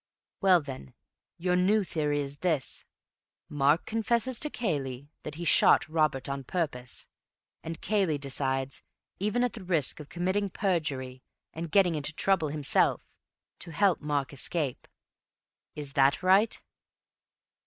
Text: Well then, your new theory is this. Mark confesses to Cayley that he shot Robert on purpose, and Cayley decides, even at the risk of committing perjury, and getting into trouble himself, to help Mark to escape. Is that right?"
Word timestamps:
Well 0.41 0.61
then, 0.61 0.95
your 1.37 1.55
new 1.55 1.83
theory 1.83 2.21
is 2.21 2.37
this. 2.37 2.85
Mark 3.49 3.85
confesses 3.85 4.39
to 4.39 4.49
Cayley 4.49 5.11
that 5.21 5.35
he 5.35 5.45
shot 5.45 5.87
Robert 5.87 6.27
on 6.27 6.43
purpose, 6.43 7.05
and 7.63 7.79
Cayley 7.81 8.17
decides, 8.17 8.81
even 9.19 9.43
at 9.43 9.53
the 9.53 9.63
risk 9.63 9.99
of 9.99 10.09
committing 10.09 10.49
perjury, 10.49 11.21
and 11.53 11.69
getting 11.69 11.93
into 11.93 12.13
trouble 12.15 12.47
himself, 12.47 13.05
to 13.59 13.71
help 13.73 14.01
Mark 14.01 14.29
to 14.29 14.33
escape. 14.33 14.87
Is 15.75 15.93
that 15.93 16.23
right?" 16.23 16.59